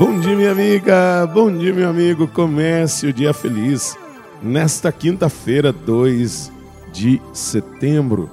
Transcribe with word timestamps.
Bom 0.00 0.18
dia, 0.18 0.34
minha 0.34 0.50
amiga. 0.50 1.26
Bom 1.26 1.54
dia, 1.54 1.74
meu 1.74 1.86
amigo. 1.86 2.26
Comece 2.26 3.08
o 3.08 3.12
dia 3.12 3.34
feliz 3.34 3.98
nesta 4.42 4.90
quinta-feira, 4.90 5.74
2 5.74 6.50
de 6.90 7.20
setembro. 7.34 8.30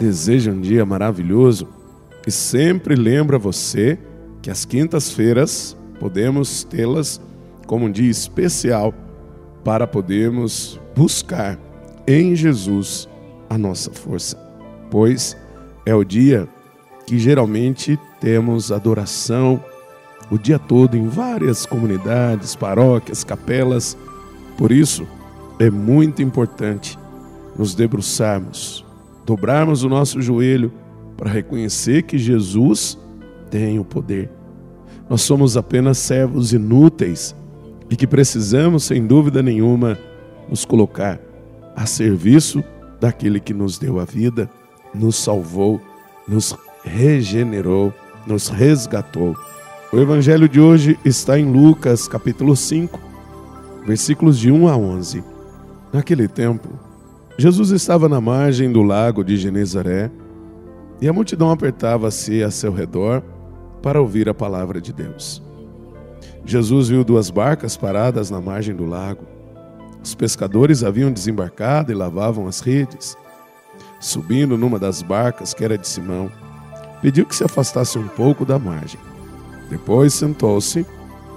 Desejo 0.00 0.50
um 0.50 0.60
dia 0.60 0.84
maravilhoso 0.84 1.68
e 2.26 2.32
sempre 2.32 2.96
lembra 2.96 3.38
você 3.38 4.00
que 4.42 4.50
as 4.50 4.64
quintas-feiras 4.64 5.76
podemos 6.00 6.64
tê-las 6.64 7.20
como 7.68 7.86
um 7.86 7.90
dia 7.92 8.10
especial 8.10 8.92
para 9.62 9.86
podermos 9.86 10.80
buscar 10.96 11.56
em 12.04 12.34
Jesus 12.34 13.08
a 13.48 13.56
nossa 13.56 13.92
força, 13.92 14.36
pois 14.90 15.36
é 15.86 15.94
o 15.94 16.02
dia 16.02 16.48
que 17.06 17.16
geralmente 17.16 17.96
temos 18.20 18.72
adoração 18.72 19.62
o 20.30 20.38
dia 20.38 20.58
todo 20.58 20.96
em 20.96 21.08
várias 21.08 21.66
comunidades, 21.66 22.54
paróquias, 22.54 23.24
capelas. 23.24 23.96
Por 24.56 24.70
isso, 24.70 25.06
é 25.58 25.70
muito 25.70 26.22
importante 26.22 26.98
nos 27.58 27.74
debruçarmos, 27.74 28.84
dobrarmos 29.26 29.82
o 29.82 29.88
nosso 29.88 30.22
joelho 30.22 30.72
para 31.16 31.30
reconhecer 31.30 32.04
que 32.04 32.16
Jesus 32.16 32.96
tem 33.50 33.78
o 33.78 33.84
poder. 33.84 34.30
Nós 35.08 35.22
somos 35.22 35.56
apenas 35.56 35.98
servos 35.98 36.52
inúteis 36.52 37.34
e 37.90 37.96
que 37.96 38.06
precisamos, 38.06 38.84
sem 38.84 39.04
dúvida 39.04 39.42
nenhuma, 39.42 39.98
nos 40.48 40.64
colocar 40.64 41.20
a 41.74 41.84
serviço 41.84 42.62
daquele 43.00 43.40
que 43.40 43.52
nos 43.52 43.78
deu 43.78 43.98
a 43.98 44.04
vida, 44.04 44.48
nos 44.94 45.16
salvou, 45.16 45.80
nos 46.28 46.56
regenerou, 46.84 47.92
nos 48.26 48.48
resgatou. 48.48 49.36
O 49.92 49.98
evangelho 49.98 50.48
de 50.48 50.60
hoje 50.60 50.96
está 51.04 51.36
em 51.36 51.50
Lucas, 51.50 52.06
capítulo 52.06 52.54
5, 52.54 53.00
versículos 53.84 54.38
de 54.38 54.48
1 54.48 54.68
a 54.68 54.76
11. 54.76 55.24
Naquele 55.92 56.28
tempo, 56.28 56.68
Jesus 57.36 57.70
estava 57.70 58.08
na 58.08 58.20
margem 58.20 58.70
do 58.70 58.82
lago 58.82 59.24
de 59.24 59.36
Genezaré 59.36 60.08
e 61.00 61.08
a 61.08 61.12
multidão 61.12 61.50
apertava-se 61.50 62.40
a 62.40 62.52
seu 62.52 62.72
redor 62.72 63.20
para 63.82 64.00
ouvir 64.00 64.28
a 64.28 64.34
palavra 64.34 64.80
de 64.80 64.92
Deus. 64.92 65.42
Jesus 66.44 66.88
viu 66.88 67.02
duas 67.02 67.28
barcas 67.28 67.76
paradas 67.76 68.30
na 68.30 68.40
margem 68.40 68.76
do 68.76 68.86
lago. 68.86 69.26
Os 70.04 70.14
pescadores 70.14 70.84
haviam 70.84 71.10
desembarcado 71.10 71.90
e 71.90 71.96
lavavam 71.96 72.46
as 72.46 72.60
redes. 72.60 73.16
Subindo 73.98 74.56
numa 74.56 74.78
das 74.78 75.02
barcas, 75.02 75.52
que 75.52 75.64
era 75.64 75.76
de 75.76 75.88
Simão, 75.88 76.30
pediu 77.02 77.26
que 77.26 77.34
se 77.34 77.42
afastasse 77.42 77.98
um 77.98 78.06
pouco 78.06 78.44
da 78.44 78.56
margem. 78.56 79.09
Depois 79.70 80.12
sentou-se 80.12 80.84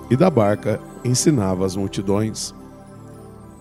e 0.09 0.17
da 0.17 0.29
barca 0.29 0.81
ensinava 1.05 1.65
as 1.65 1.75
multidões. 1.75 2.53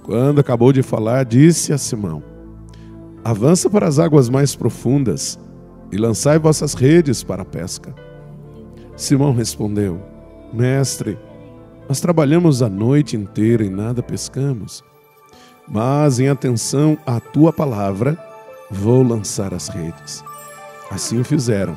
Quando 0.03 0.41
acabou 0.41 0.73
de 0.73 0.83
falar, 0.83 1.25
disse 1.25 1.73
a 1.73 1.79
Simão: 1.79 2.23
Avança 3.23 3.69
para 3.69 3.87
as 3.87 3.99
águas 3.99 4.31
mais 4.31 4.57
profundas 4.57 5.39
e 5.93 5.99
lançai 5.99 6.39
vossas 6.39 6.73
redes 6.73 7.23
para 7.23 7.43
a 7.43 7.45
pesca. 7.45 7.95
Simão 8.97 9.35
respondeu: 9.35 10.01
Mestre, 10.53 11.19
nós 11.87 12.01
trabalhamos 12.01 12.63
a 12.63 12.69
noite 12.69 13.17
inteira 13.17 13.63
e 13.63 13.69
nada 13.69 14.03
pescamos. 14.03 14.83
Mas 15.69 16.19
em 16.19 16.29
atenção 16.29 16.99
à 17.07 17.21
tua 17.21 17.53
palavra, 17.53 18.19
vou 18.71 19.03
lançar 19.03 19.55
as 19.55 19.69
redes. 19.69 20.25
Assim 20.91 21.23
fizeram 21.23 21.77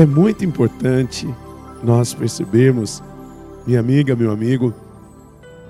É 0.00 0.06
muito 0.06 0.46
importante 0.46 1.28
nós 1.84 2.14
percebermos, 2.14 3.02
minha 3.66 3.78
amiga, 3.78 4.16
meu 4.16 4.30
amigo, 4.30 4.72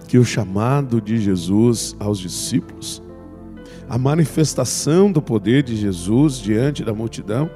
que 0.07 0.19
o 0.19 0.25
chamado 0.25 1.01
de 1.01 1.19
Jesus 1.19 1.97
aos 1.99 2.17
discípulos, 2.21 3.03
a 3.89 3.99
manifestação 3.99 5.11
do 5.11 5.21
poder 5.21 5.65
de 5.65 5.75
Jesus 5.75 6.37
diante 6.37 6.85
da 6.85 6.95
multidão, 6.95 7.51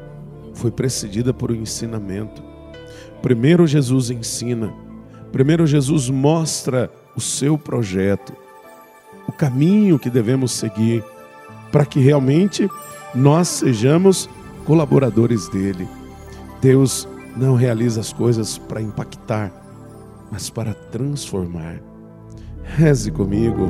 foi 0.52 0.72
precedida 0.72 1.32
por 1.32 1.52
um 1.52 1.54
ensinamento. 1.54 2.42
Primeiro, 3.22 3.68
Jesus 3.68 4.10
ensina, 4.10 4.74
primeiro, 5.30 5.68
Jesus 5.68 6.10
mostra 6.10 6.90
o 7.14 7.20
seu 7.20 7.56
projeto, 7.56 8.32
o 9.28 9.32
caminho 9.32 9.96
que 9.96 10.10
devemos 10.10 10.50
seguir, 10.50 11.04
para 11.70 11.86
que 11.86 12.00
realmente 12.00 12.68
nós 13.14 13.46
sejamos 13.46 14.28
colaboradores 14.64 15.48
dele. 15.48 15.86
Deus 16.64 17.06
não 17.36 17.56
realiza 17.56 18.00
as 18.00 18.10
coisas 18.10 18.56
para 18.56 18.80
impactar, 18.80 19.52
mas 20.32 20.48
para 20.48 20.72
transformar. 20.72 21.78
Reze 22.62 23.10
comigo. 23.10 23.68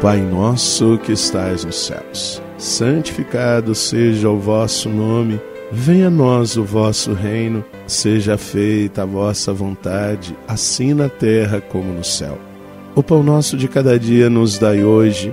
Pai 0.00 0.20
nosso 0.22 0.98
que 0.98 1.12
estais 1.12 1.64
nos 1.64 1.86
céus, 1.86 2.42
santificado 2.58 3.76
seja 3.76 4.28
o 4.28 4.40
vosso 4.40 4.88
nome, 4.88 5.40
venha 5.70 6.08
a 6.08 6.10
nós 6.10 6.56
o 6.56 6.64
vosso 6.64 7.12
reino, 7.12 7.64
seja 7.86 8.36
feita 8.36 9.04
a 9.04 9.06
vossa 9.06 9.52
vontade, 9.52 10.36
assim 10.48 10.94
na 10.94 11.08
terra 11.08 11.60
como 11.60 11.92
no 11.92 12.02
céu. 12.02 12.36
O 12.96 13.04
pão 13.04 13.22
nosso 13.22 13.56
de 13.56 13.68
cada 13.68 13.96
dia 13.96 14.28
nos 14.28 14.58
dai 14.58 14.82
hoje 14.82 15.32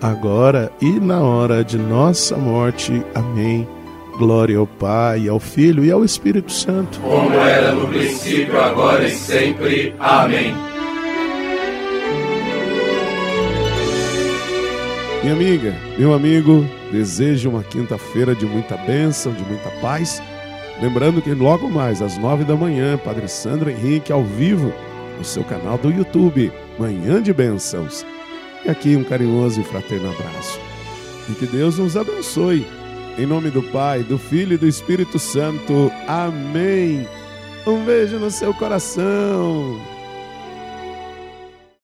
agora 0.00 0.70
e 0.80 1.00
na 1.00 1.20
hora 1.20 1.64
de 1.64 1.78
nossa 1.78 2.36
morte. 2.36 3.02
Amém. 3.14 3.66
Glória 4.18 4.58
ao 4.58 4.66
Pai, 4.66 5.28
ao 5.28 5.38
Filho 5.38 5.84
e 5.84 5.90
ao 5.90 6.04
Espírito 6.04 6.50
Santo. 6.50 6.98
Como 7.00 7.34
era 7.34 7.72
no 7.72 7.86
princípio, 7.88 8.58
agora 8.58 9.06
e 9.06 9.10
sempre. 9.10 9.94
Amém. 9.98 10.54
Minha 15.22 15.34
amiga, 15.34 15.74
meu 15.98 16.14
amigo, 16.14 16.64
desejo 16.92 17.50
uma 17.50 17.62
quinta-feira 17.62 18.34
de 18.34 18.46
muita 18.46 18.76
bênção, 18.76 19.32
de 19.32 19.42
muita 19.44 19.70
paz. 19.82 20.22
Lembrando 20.80 21.20
que 21.20 21.34
logo 21.34 21.68
mais, 21.68 22.00
às 22.00 22.16
nove 22.16 22.44
da 22.44 22.54
manhã, 22.54 22.96
Padre 22.96 23.28
Sandro 23.28 23.70
Henrique 23.70 24.12
ao 24.12 24.22
vivo 24.22 24.72
no 25.18 25.24
seu 25.24 25.42
canal 25.42 25.78
do 25.78 25.90
YouTube, 25.90 26.52
Manhã 26.78 27.22
de 27.22 27.32
Bênçãos. 27.32 28.06
Aqui 28.68 28.96
um 28.96 29.04
carinhoso 29.04 29.60
e 29.60 29.64
fraterno 29.64 30.10
abraço. 30.10 30.58
E 31.28 31.34
que 31.34 31.46
Deus 31.46 31.78
nos 31.78 31.96
abençoe. 31.96 32.66
Em 33.18 33.26
nome 33.26 33.50
do 33.50 33.62
Pai, 33.62 34.02
do 34.02 34.18
Filho 34.18 34.54
e 34.54 34.58
do 34.58 34.66
Espírito 34.66 35.18
Santo. 35.18 35.90
Amém. 36.06 37.06
Um 37.66 37.84
beijo 37.84 38.18
no 38.18 38.30
seu 38.30 38.52
coração. 38.52 39.95